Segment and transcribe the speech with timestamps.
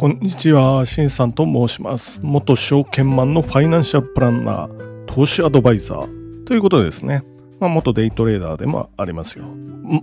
[0.00, 2.20] こんにちは、しんさんと申します。
[2.22, 7.22] 元証券マンのファイナンシャルプランナー、投資アドバイザーということでですね、
[7.58, 9.44] まあ、元デイトレーダーでもありますよ。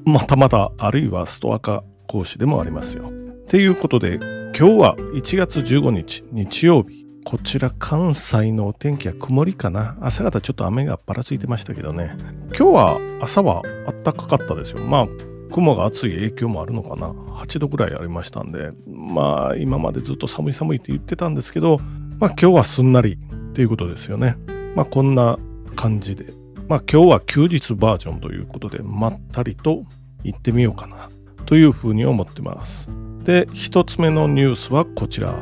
[0.05, 3.11] またまた、あるいはストア化講師でもありますよ。
[3.49, 4.19] ということで、
[4.55, 7.07] 今日は1月15日、日曜日。
[7.25, 9.97] こちら関西のお天気は曇りかな。
[9.99, 12.15] 朝方ちょっと雨がぱらついてましたけどね。
[12.55, 13.63] 今日は朝は
[14.03, 14.83] 暖かかったですよ。
[14.83, 17.09] まあ雲が暑い影響もあるのかな。
[17.09, 21.79] 8度ぐらいありましたんでまあ今までずっと寒い寒いって言ってたんですけど
[22.19, 24.37] まあ今日はすんなりっていうことですよね。
[24.75, 25.37] まあこんな
[25.75, 26.25] 感じで。
[26.67, 29.83] まあ今日は休日バージョンということでまったりと
[30.23, 31.09] 行ってみようかな
[31.45, 32.89] というふうに思ってます。
[33.23, 35.33] で一つ目のニュースはこちら。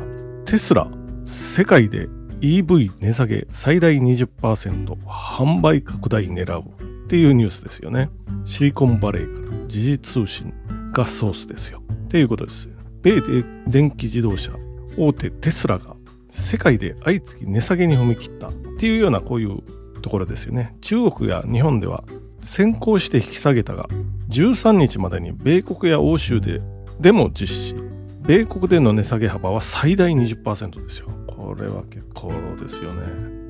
[0.44, 0.88] テスラ
[1.24, 2.08] 世界で
[2.40, 6.75] EV 値下げ最大20%販売拡大狙う。
[7.06, 8.10] っていうニュースですよね
[8.44, 10.52] シリコンバレーから時事通信
[10.92, 11.82] がソースですよ。
[12.04, 12.68] っていうことです。
[13.02, 13.20] 米
[13.68, 14.52] 電気自動車
[14.96, 15.94] 大手テスラが
[16.28, 19.58] 世界で相次ぎ値下げに踏み切ったっていうようなこういう
[20.02, 20.74] ところですよね。
[20.80, 22.04] 中国や日本では
[22.40, 23.86] 先行して引き下げたが
[24.30, 26.60] 13日までに米国や欧州で
[26.98, 27.85] でも実施。
[28.26, 31.08] 米国での値下げ幅は最大20%ですよ。
[31.28, 33.02] これは結構ですよね。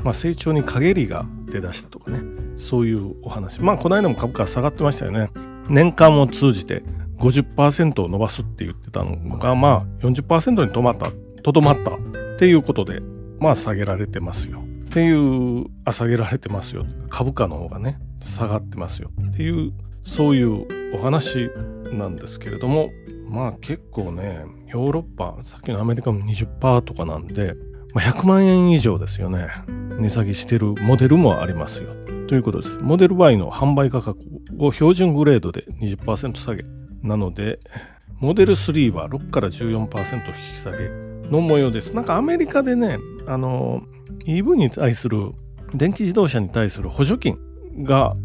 [0.04, 2.20] まあ成長に陰りが出だしたとかね。
[2.56, 3.62] そういうお話。
[3.62, 5.30] まあこの間も株価下がってましたよね。
[5.68, 6.82] 年間を通じて
[7.18, 11.10] 50%を伸ばすって言ってたのがまあ40%に止まった
[11.42, 11.98] とどまったっ
[12.38, 13.00] ていうことで
[13.38, 19.72] まあ下げられてますよっていうあ下げられてますよ株価の方がね下がってますよっていう
[20.04, 21.50] そういうお話
[21.92, 22.90] なんですけれども
[23.28, 27.54] まあ結構ねヨーロッパさっきのアメリカも20%とかなんで、
[27.94, 29.48] まあ、100万円以上ですよね。
[29.98, 31.94] 値下げしてるモデルもありますよ。
[32.28, 32.78] ということです。
[32.80, 34.18] モデル Y の販売価格
[34.58, 36.64] を標準グレードで20%下げ。
[37.02, 37.60] なので
[38.18, 40.88] モデル3は6から14%引き下げ
[41.30, 41.94] の模様です。
[41.94, 43.82] なんかアメリカでねあの
[44.26, 45.32] EV に対する
[45.74, 47.38] 電気自動車に対する補助金
[47.84, 48.16] が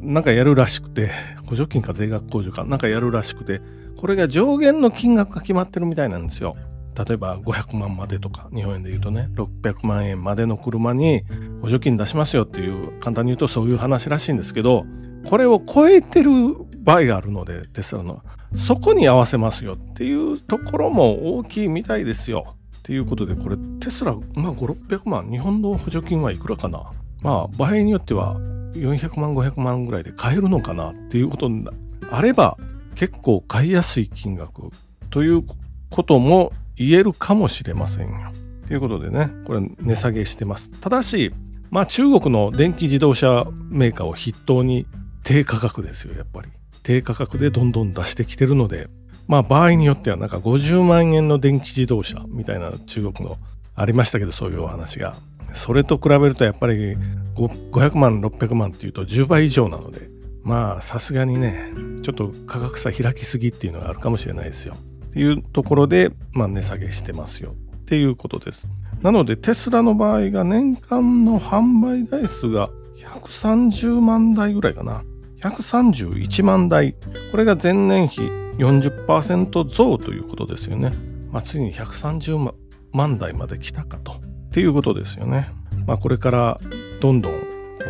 [0.00, 1.10] なんかやるらしくて
[1.46, 3.60] 補助金か税額控除かなんかやるらしくて
[3.96, 6.56] これが上限の金額が決まってるみたいなんですよ。
[6.96, 11.22] 例えば500万までとか日本円で言うとね600万円までの車に
[11.62, 14.84] 補助金出しますよっていう簡単に言うとそういう話らしいんですけど
[15.28, 16.30] これを超えてる
[16.78, 18.22] 場合があるのでテスラの
[18.54, 22.56] そこに合わせますよっていうところも大きいみたいですよ。
[22.78, 26.90] っていうことでこれテスラまあ5600万日本の補助金はいくらかな？
[27.22, 28.36] まあ場合によっては
[28.74, 31.66] 400万500万ぐらいで買えるのかなっていうことに
[32.10, 32.56] あれば
[32.94, 34.70] 結構買いやすい金額
[35.10, 35.42] という
[35.90, 38.32] ことも言えるかもしれませんよ。
[38.66, 40.70] ということでねこれ値下げしてます。
[40.70, 41.32] ただし
[41.70, 44.86] まあ中国の電気自動車メーカーを筆頭に
[45.22, 46.48] 低価格ですよやっぱり
[46.82, 48.88] 低価格でどんどん出してきてるので
[49.26, 53.36] まあ場合によってはなんか50万円の電気自動車みたいな中国の
[53.76, 55.14] ありましたけどそういうお話が
[55.52, 56.96] それと比べるとやっぱり
[57.34, 60.08] 500万600万っていうと10倍以上なので
[60.42, 61.72] まあさすがにね
[62.02, 64.74] ちょっと価格差開きすぎっていうのがあるかもしれないですよ。
[65.10, 67.54] っていうところで、まあ、値下げしてますよ。
[67.76, 68.68] っていうことです。
[69.02, 75.02] なのでテスラの場合が年間の販売台数が130万台ぐらいかな。
[75.40, 76.94] 131万台。
[77.30, 78.20] これが前年比
[78.58, 80.92] 40%増ということですよね、
[81.32, 82.52] まあ、ついに130
[82.92, 84.29] 万台まで来たかと。
[84.50, 85.48] っていうことですよね、
[85.86, 86.60] まあ、これから
[87.00, 87.40] どんどん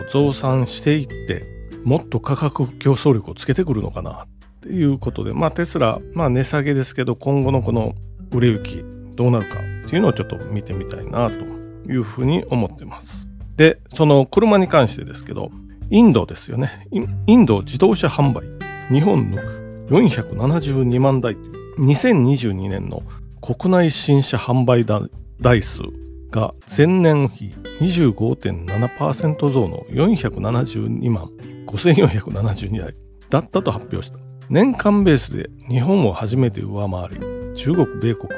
[0.08, 1.44] 増産していって
[1.84, 4.28] もっと価格競争力をつけてくるのかなっ
[4.60, 7.94] ていうことでまあテスラ、まあ、値下げですけど今後のこの
[8.32, 8.84] 売れ行き
[9.16, 11.38] どうなるかっていうのをちょっと見てみたいなと
[11.90, 15.50] いうふうに思ってますでその車に関してですけど
[15.92, 16.86] インドですよね。
[17.26, 18.44] インド自動車販売。
[18.92, 21.36] 日本抜く472万台。
[21.78, 23.02] 2022年の
[23.40, 24.84] 国内新車販売
[25.40, 25.80] 台数
[26.30, 27.50] が前年比
[27.80, 31.30] 25.7%増の472万
[31.66, 32.94] 5472台
[33.28, 34.18] だったと発表した。
[34.48, 38.28] 年間ベースで日本を初めて上回り、中国、米国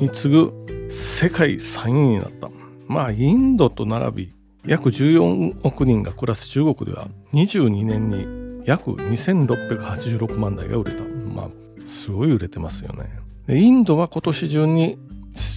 [0.00, 2.50] に次ぐ世界3位になった。
[2.86, 4.34] まあ、インドと並び、
[4.66, 11.02] 約14億人が暮らす中国では22年に約2686万台が売れた。
[11.04, 11.48] まあ、
[11.86, 13.10] すごい売れてますよね。
[13.48, 14.98] インドは今年中に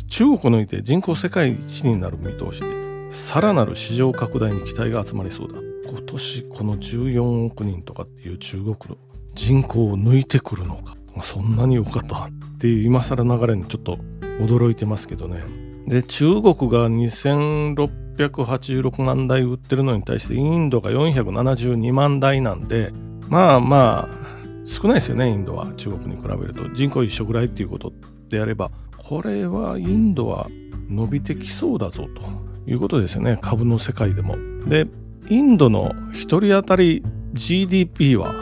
[0.07, 5.59] 中国において人口世界一になる見通しで、さらなる市場拡大に期待が集まりそうだ。
[5.89, 8.75] 今年この14億人とかっていう中国の
[9.33, 10.95] 人口を抜いてくるのか。
[11.21, 12.29] そんなに良かったっ
[12.59, 13.97] ていう今更流れにちょっと
[14.39, 15.41] 驚いてますけどね。
[15.87, 22.93] で、中国が2686万台売ってるのに対してインドが472万台なんで、
[23.27, 24.11] まあまあ、
[24.65, 26.69] 少ないですよね、インドは中国に比べると。
[26.73, 27.91] 人口一緒ぐらいっていうこと
[28.29, 28.71] であれば、
[29.07, 30.47] これはインドは
[30.89, 32.07] 伸びてきそうだぞ
[32.65, 33.37] ということですよね。
[33.41, 34.35] 株の世界でも。
[34.67, 34.87] で
[35.29, 37.03] インドの1人当たり
[37.33, 38.33] GDP は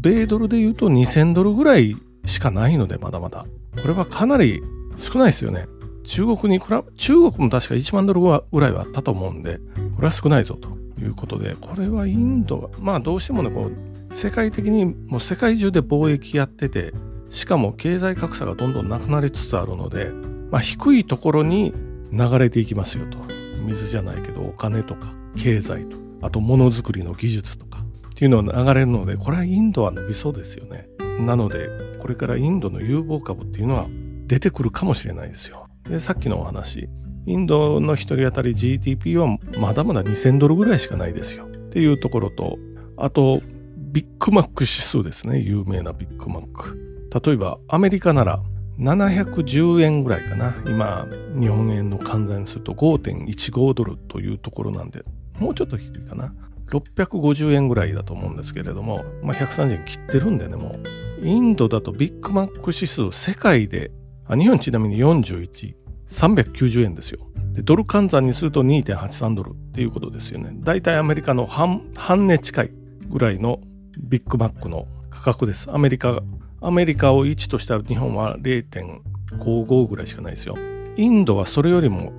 [0.00, 3.46] 米ドルで言うと2000ドルぐらいしかないのでまだまだ。
[3.80, 4.62] これはかなり
[4.96, 5.66] 少ないですよね。
[6.04, 9.58] 中国に比べ中国も確か1万ドルぐらいはあったと思うんで
[9.94, 10.68] これは少ないぞと
[11.00, 13.70] いうことでこれはインドがまあどうしてもねこ
[14.10, 16.92] う世界的にもう世界中で貿易やってて
[17.32, 20.10] しかも経済格差がどんどんなくなりつつあるので、
[20.50, 21.72] まあ、低いところに
[22.12, 23.18] 流れていきますよと。
[23.62, 30.88] 水じゃないけどお金とか経済とあとものづくりの技術とかっていうのは流れるのでこれはインドは伸びそうですよね。
[31.20, 31.68] なので
[32.00, 33.86] これからインドの有望株っていうのは
[34.26, 35.68] 出てくるかもしれないですよ。
[35.88, 36.88] でさっきのお話。
[37.24, 41.46] インドの1人当たり GDP はまだまだ2000ドルぐらいしかないですよ。
[41.46, 42.58] っていうところと
[42.98, 43.40] あと
[43.76, 45.38] ビッグマック指数ですね。
[45.38, 46.91] 有名なビッグマック。
[47.12, 48.42] 例えばアメリカなら
[48.78, 50.54] 710円ぐらいかな。
[50.66, 51.06] 今
[51.38, 55.04] 日本円の換算すると5.15ドルというところなんで
[55.38, 56.32] もうちょっと低いかな。
[56.68, 60.72] 650円ぐらいだと思うんですけれども、まあ、130円切ってるんでねも
[61.20, 61.26] う。
[61.26, 63.92] インドだとビッグマック指数世界で
[64.26, 65.74] あ日本ちなみに41
[66.08, 67.20] 390円ですよ。
[67.52, 70.50] でドル換算にすると2.83ドルっていうことですよね。
[70.60, 72.70] だいたいアメリカの半半値近い
[73.08, 73.60] ぐらいの
[73.98, 75.70] ビッグマックの価格です。
[75.72, 76.22] アメリカ
[76.62, 80.56] アメリカを1とした日本は0.55ぐらいしかないですよ。
[80.96, 82.12] インドはそれよりも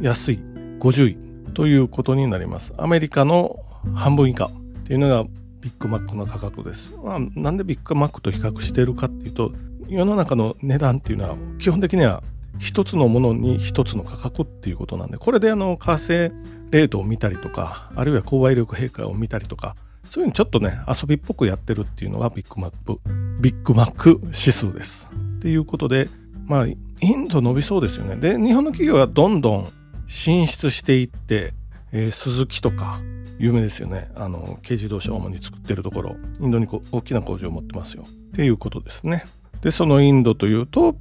[0.00, 0.40] 安い
[0.80, 2.72] 50位ということになります。
[2.78, 4.50] アメリカの半分以下っ
[4.84, 5.24] ていうのが
[5.60, 6.96] ビッグマックの価格です。
[7.04, 9.52] まあ、なんでビッグマックと比較しているかっていうと
[9.88, 12.22] 世の中の値段っていうのは基本的には
[12.58, 16.32] 一つのものに一つの価格っていうことなんでこれであの為替
[16.70, 23.00] レートを見たりとかあるいは購買力平価を見たりとかそういうのちょっとね、遊びっぽくやってるっていうのがビッグマック、
[23.40, 25.08] ビッグマック指数です。
[25.38, 26.08] っていうことで、
[26.46, 28.16] まあ、インド伸びそうですよね。
[28.16, 29.68] で、日本の企業がどんどん
[30.06, 31.54] 進出していって、
[31.92, 33.00] えー、スズキとか、
[33.38, 34.10] 有名ですよね。
[34.14, 38.04] あの、軽自動車を主に作ってるところ、インドに大きな工場を持ってますよ。
[38.06, 39.24] っていうことですね。
[39.62, 40.94] で、そのインドというと、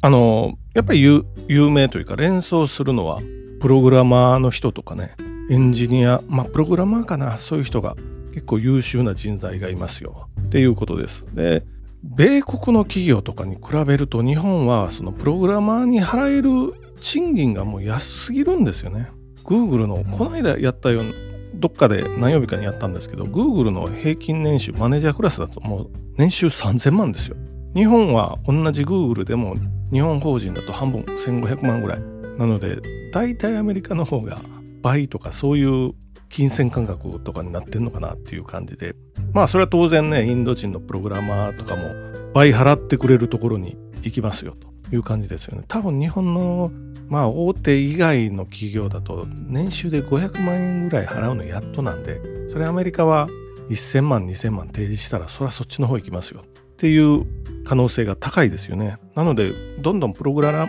[0.00, 3.20] あの、やっぱり有名というか連想するのは、
[3.60, 5.14] プログラマーの人とかね、
[5.50, 7.96] エンジニア、まあ、プログラマーかな、そういう人が
[8.34, 11.24] 結構優秀な人材がいますよっていうことです。
[11.32, 11.64] で
[12.02, 19.08] 米国の企業とかに比べると日本はそのプログラマーに払える賃金がもう安すぎるんですよね。
[19.44, 21.12] Google のこの間やったような
[21.54, 27.36] どっかで何曜日かにやったんですけど Google の平均年収マネージャークラスだともう年収3000万ですよ。
[27.74, 29.54] 日本は同じ Google でも
[29.92, 32.00] 日本法人だと半分1500万ぐらい
[32.36, 32.78] なので
[33.12, 34.40] 大体アメリカの方が
[34.82, 35.94] 倍とかそういう
[36.34, 38.96] 金銭感覚とかになってんのかなっていう感じで。
[39.32, 41.94] まあそれは当然ねインド人のプログラマーとかも
[42.34, 45.62] 倍払ってくれるところに行きますよという感じですよね。
[45.68, 46.72] 多分日本の
[47.06, 52.20] まあ大手以外の企業だと年収で500万円ぐらい払うのやっとなんで
[52.50, 53.28] それアメリカは
[53.70, 57.24] 1000万2000万提示したらそれはそっちの方行きますよっていう
[57.64, 58.96] 可能性が高いですよね。
[59.14, 60.68] なのでどんどんプログラ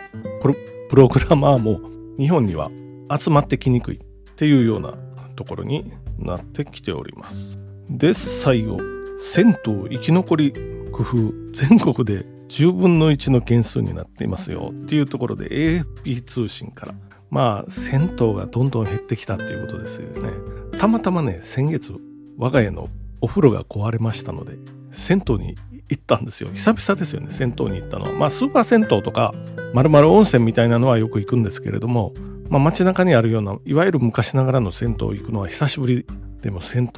[0.89, 1.79] プログラマーも
[2.19, 2.69] 日本には
[3.09, 4.00] 集まってきにくいっ
[4.35, 4.95] ていうような
[5.36, 7.60] ところになってきております。
[7.89, 8.80] で、最後、
[9.18, 10.54] 銭湯生き残り
[10.92, 16.96] 工夫、全国で10分の1の件数になっていますよっていうところで AFP 通信から、
[17.30, 20.30] まあ、銭湯がどんどん減ってきたっていうことですよね。
[20.77, 21.94] たまたまね、先月、
[22.38, 22.89] 我が家の
[23.22, 24.54] お風呂が壊れましたので、
[24.92, 25.56] 銭湯に
[25.89, 26.50] 行ったんですよ。
[26.54, 28.13] 久々ですよね、銭湯に行ったのは。
[28.13, 29.34] まあ、スーパー銭湯とか、
[29.74, 32.13] まるまる温泉みたいなのはよく行くんですけれども、
[32.49, 36.05] まあ、街中にあるようないわゆる昔ながらの銭湯行くのは久しぶり
[36.41, 36.91] でも銭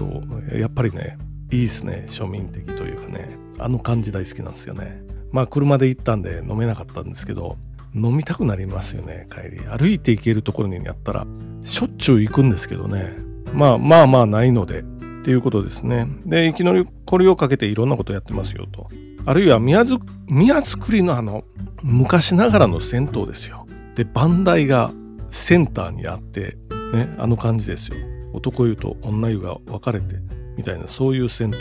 [0.52, 1.18] 湯やっぱりね
[1.52, 3.30] いいですね庶民的というかね。
[3.60, 5.02] あの感じ大好きなんですよね。
[5.32, 7.58] まあ車で行ったんで飲めなかったんですけど
[7.96, 9.60] 飲みたくなりますよね帰り。
[9.66, 11.26] 歩いて行けるところにやったら
[11.64, 13.16] しょっちゅう行くんですけどね。
[13.54, 14.84] まあまあまあないのでっ
[15.24, 16.08] ていうことですね。
[16.26, 18.90] でいきなりこれをかけていろんなことやってますよと。
[19.26, 20.00] あるいは宮造
[20.92, 21.44] りのあの
[21.84, 23.66] 昔ながらの銭湯ですよ。
[23.96, 24.92] で番台が
[25.38, 26.58] センターにあって、
[26.94, 27.98] ね、あの感じですよ。
[28.34, 30.16] 男湯と女湯が分かれて
[30.58, 31.58] みたいなそういう銭湯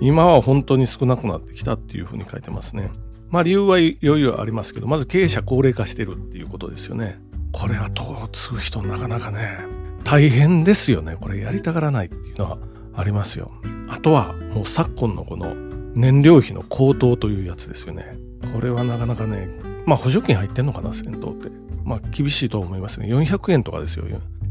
[0.00, 2.90] 今は本当に少なくなってきたっていうふうに書いてますね。
[3.28, 7.20] まあ理由はいろいろありますけどまず経営者高齢化してるっていうことですよね。
[7.52, 9.58] これはどう継ぐ人なかなかね
[10.04, 12.58] 大変ですよねこれやりたがらないっていうのは
[12.94, 13.50] ありますよ。
[13.88, 15.54] あとはもう昨今のこの
[15.94, 18.18] 燃料費の高騰というやつですよね。
[18.54, 19.48] これはなかなかね
[19.86, 21.50] まあ補助金入ってんのかな銭湯って。
[21.84, 23.06] まあ厳しいと思いますね。
[23.08, 24.04] 400円とかですよ。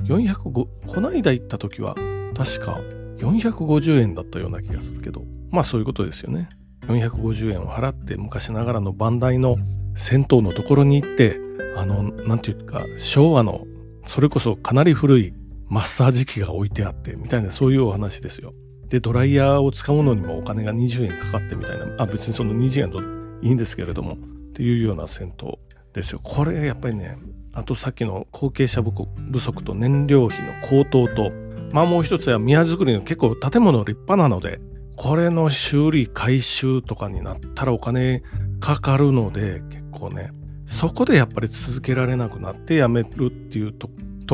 [0.04, 0.52] 405
[0.88, 1.96] この間行った時は
[2.36, 2.80] 確か
[3.18, 6.50] 450円だったような気がするけど、まあそういうことですよね。
[6.88, 9.58] 450円を払って昔ながらの番台の
[9.96, 11.40] 銭湯のところに行って
[11.78, 13.66] あの何て言うか昭和の
[14.06, 15.34] それこそかなり古い
[15.68, 18.54] マッサージ機が置いてあってみたいなそういうお話ですよ。
[18.88, 23.00] でドライヤーを使うのにもお金が20円かかってみたいなあ別にその20円と
[23.44, 24.18] いいんですけれども
[24.60, 25.58] ていうような銭湯
[25.94, 26.20] ですよ。
[26.22, 27.18] これやっぱりね
[27.54, 31.32] あとさっきの後継者不足と燃料費の高騰と
[31.72, 34.60] まあもう一つは宮造りの結構建物立派なので
[34.98, 38.22] これの修理改修とかになったらお金
[38.60, 40.32] かかるので結構ね
[40.66, 43.88] そこでやっぱり続けられなくなってやめるっていうと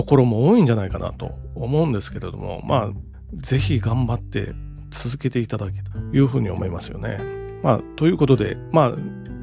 [0.03, 2.91] ころも多いんじゃないかなと思うんですけれどもまあ
[3.35, 4.53] 是非頑張って
[4.89, 7.19] 続けていただけというふうに思いますよね。
[7.61, 8.95] まあということでまあ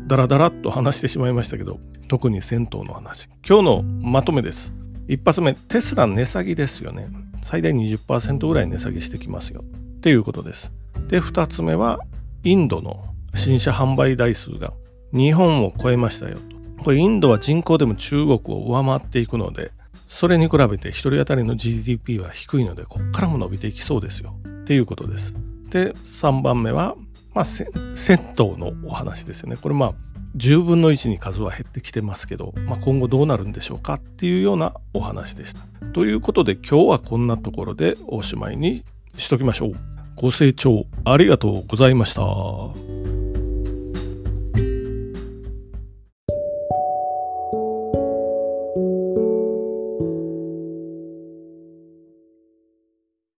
[0.07, 1.79] ダラダラっと話してしまいましたけど
[2.09, 3.29] 特に銭湯の話。
[3.47, 4.73] 今日のまとめです。
[5.09, 7.09] 一発目テスラ値下げですよね。
[7.41, 9.65] 最大20%ぐらい値下げしてきますよ。
[9.97, 10.73] っていうことです。
[11.09, 12.01] で2つ目は
[12.45, 13.05] インドの
[13.35, 14.73] 新車販売台数が
[15.13, 16.85] 日本を超えましたよと。
[16.85, 19.71] これインドは人口でも中国を上回っていくので
[20.07, 24.35] それに比べて1人当たりの GDP は低いのでこっからも伸びていきそうですよ。
[24.63, 25.35] っていうことです。
[25.71, 26.97] で3番目は
[27.35, 27.69] まあ、銭
[28.39, 29.57] 湯のお話ですよね。
[29.57, 29.95] これまあ
[30.37, 35.61] 10分の1に数は減ってきてますけど、まあ、今後どうなるんでしょうかっていうようなお話でした。
[35.93, 38.85] ということで今日はこんなところでおしまいに
[39.17, 39.73] しときましょう。
[40.17, 43.22] ご清聴ありがとうございました。